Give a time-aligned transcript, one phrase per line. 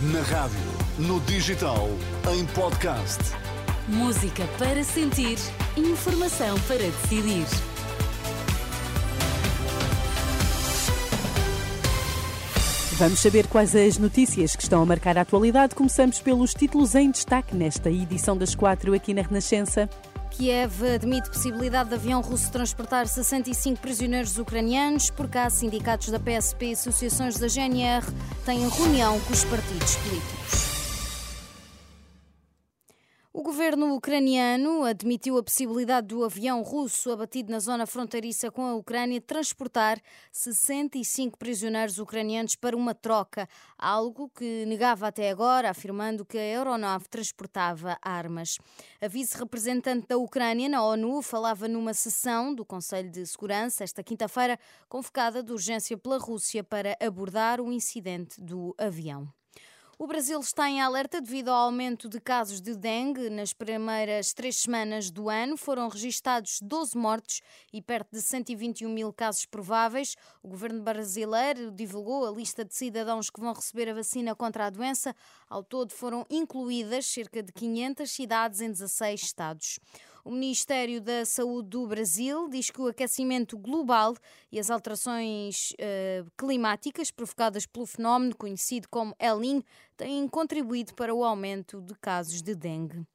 [0.00, 0.60] Na rádio,
[0.96, 1.88] no digital,
[2.32, 3.18] em podcast.
[3.88, 5.36] Música para sentir,
[5.76, 7.44] informação para decidir.
[12.92, 15.74] Vamos saber quais as notícias que estão a marcar a atualidade.
[15.74, 19.90] Começamos pelos títulos em destaque nesta edição das quatro aqui na Renascença.
[20.28, 25.10] Kiev admite possibilidade de avião russo transportar 65 prisioneiros ucranianos.
[25.10, 28.06] Por cá, sindicatos da PSP e associações da GNR
[28.44, 30.67] têm reunião com os partidos políticos.
[33.58, 39.20] Governo ucraniano admitiu a possibilidade do avião russo abatido na zona fronteiriça com a Ucrânia
[39.20, 46.40] transportar 65 prisioneiros ucranianos para uma troca, algo que negava até agora, afirmando que a
[46.40, 48.58] aeronave transportava armas.
[49.00, 54.56] A vice-representante da Ucrânia na ONU falava numa sessão do Conselho de Segurança esta quinta-feira,
[54.88, 59.28] convocada de urgência pela Rússia para abordar o incidente do avião.
[60.00, 63.28] O Brasil está em alerta devido ao aumento de casos de dengue.
[63.28, 69.12] Nas primeiras três semanas do ano foram registados 12 mortes e perto de 121 mil
[69.12, 70.14] casos prováveis.
[70.40, 74.70] O governo brasileiro divulgou a lista de cidadãos que vão receber a vacina contra a
[74.70, 75.16] doença.
[75.50, 79.80] Ao todo foram incluídas cerca de 500 cidades em 16 estados.
[80.24, 84.14] O Ministério da Saúde do Brasil diz que o aquecimento global
[84.50, 89.64] e as alterações uh, climáticas provocadas pelo fenómeno conhecido como El Niño
[89.96, 93.06] têm contribuído para o aumento de casos de dengue.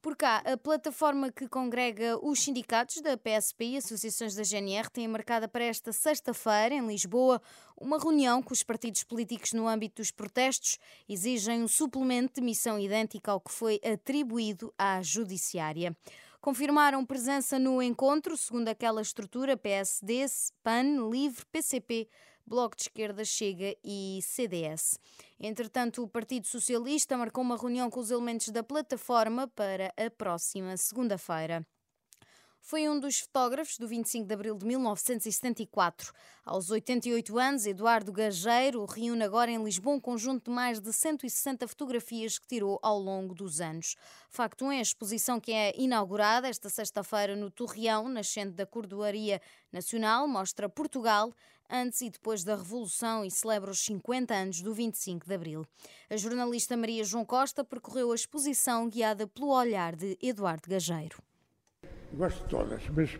[0.00, 5.08] Por cá, a plataforma que congrega os sindicatos da PSP e associações da GNR tem
[5.08, 7.42] marcada para esta sexta-feira, em Lisboa,
[7.76, 10.78] uma reunião com os partidos políticos no âmbito dos protestos.
[11.08, 15.96] Exigem um suplemento de missão idêntica ao que foi atribuído à Judiciária
[16.40, 20.24] confirmaram presença no encontro, segundo aquela estrutura PSD,
[20.62, 22.08] PAN, LIVRE, PCP,
[22.46, 24.98] Bloco de Esquerda, Chega e CDS.
[25.38, 30.76] Entretanto, o Partido Socialista marcou uma reunião com os elementos da plataforma para a próxima
[30.76, 31.66] segunda-feira.
[32.60, 36.12] Foi um dos fotógrafos do 25 de abril de 1974.
[36.44, 41.66] Aos 88 anos, Eduardo Gageiro reúne agora em Lisboa um conjunto de mais de 160
[41.66, 43.96] fotografias que tirou ao longo dos anos.
[44.28, 49.40] Facto é a exposição que é inaugurada esta sexta-feira no Torreão, nascente da Cordoaria
[49.72, 51.32] Nacional, mostra Portugal
[51.70, 55.66] antes e depois da Revolução e celebra os 50 anos do 25 de Abril.
[56.08, 61.22] A jornalista Maria João Costa percorreu a exposição guiada pelo olhar de Eduardo Gageiro.
[62.14, 63.18] Gosto de todas, mas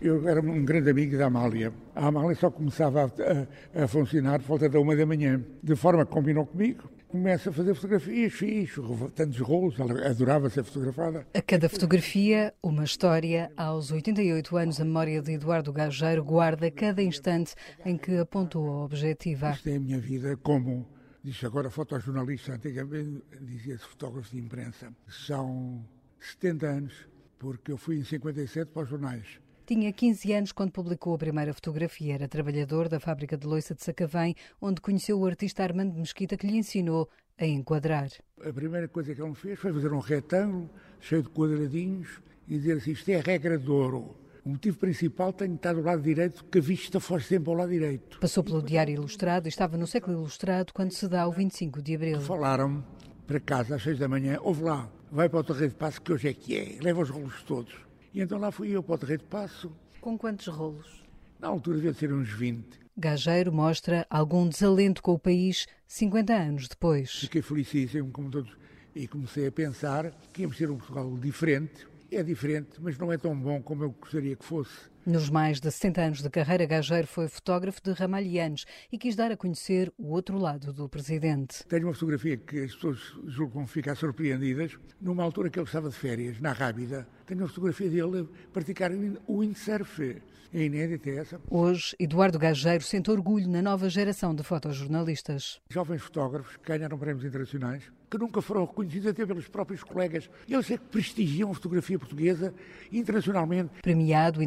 [0.00, 1.72] eu era um grande amigo da Amália.
[1.94, 5.74] A Amália só começava a, a, a funcionar por volta da uma da manhã, de
[5.74, 6.88] forma que combinou comigo.
[7.08, 8.70] Começa a fazer fotografias, fiz
[9.14, 11.26] tantos rolos, ela adorava ser fotografada.
[11.32, 13.50] A cada fotografia, uma história.
[13.56, 17.54] Aos 88 anos, a memória de Eduardo Gageiro guarda cada instante
[17.84, 19.50] em que apontou a objetiva.
[19.50, 20.86] Isto é a minha vida como
[21.22, 24.94] Diz agora fotojornalista, antigamente dizia-se fotógrafo de imprensa.
[25.08, 25.84] São
[26.20, 29.40] 70 anos porque eu fui em 57 para os jornais.
[29.66, 32.14] Tinha 15 anos quando publicou a primeira fotografia.
[32.14, 36.46] Era trabalhador da fábrica de loiça de Sacavém, onde conheceu o artista Armando Mesquita, que
[36.46, 38.08] lhe ensinou a enquadrar.
[38.42, 42.56] A primeira coisa que ele me fez foi fazer um retângulo cheio de quadradinhos e
[42.56, 44.16] dizer assim: isto é a regra de ouro.
[44.42, 47.56] O motivo principal tem de estar do lado direito, que a vista fosse sempre ao
[47.56, 48.18] lado direito.
[48.18, 51.94] Passou pelo Diário Ilustrado e estava no século Ilustrado quando se dá o 25 de
[51.94, 52.20] Abril.
[52.22, 52.82] Falaram
[53.26, 56.12] para casa às seis da manhã, houve lá, vai para o Terreiro de Passo, que
[56.12, 57.74] hoje é que é, leva os rolos todos.
[58.12, 59.72] E então lá fui eu para o Terreiro de Passo.
[60.00, 61.02] Com quantos rolos?
[61.38, 62.64] Na altura devia ser uns 20.
[62.96, 67.12] Gageiro mostra algum desalento com o país 50 anos depois.
[67.12, 68.50] Fiquei felicíssimo, como todos,
[68.94, 71.86] e comecei a pensar que íamos ter um Portugal diferente.
[72.10, 74.90] É diferente, mas não é tão bom como eu gostaria que fosse.
[75.08, 79.32] Nos mais de 60 anos de carreira, Gageiro foi fotógrafo de ramalhianos e quis dar
[79.32, 81.64] a conhecer o outro lado do presidente.
[81.66, 85.96] Tenho uma fotografia que as pessoas julgam ficar surpreendidas, numa altura que ele estava de
[85.96, 87.08] férias, na Rábida.
[87.24, 88.90] Tenho uma fotografia dele a praticar
[89.26, 90.20] o windsurf.
[90.52, 91.40] É inédita essa.
[91.50, 95.60] Hoje, Eduardo Gageiro sente orgulho na nova geração de fotojornalistas.
[95.68, 100.30] Jovens fotógrafos que ganharam prémios internacionais, que nunca foram reconhecidos até pelos próprios colegas.
[100.48, 102.54] Eles é que prestigiam a fotografia portuguesa
[102.90, 103.70] internacionalmente.
[103.82, 104.42] Premiado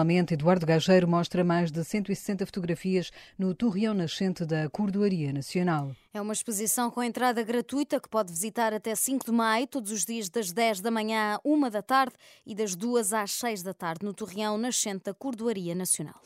[0.00, 5.92] internacionalmente, Eduardo Gageiro mostra mais de 160 fotografias no Torreão Nascente da Cordoaria Nacional.
[6.12, 10.04] É uma exposição com entrada gratuita que pode visitar até 5 de maio, todos os
[10.04, 12.14] dias das 10 da manhã à 1 da tarde
[12.46, 16.20] e das 2 às 6 da tarde no Torreão Nascente da Cordoaria Nacional.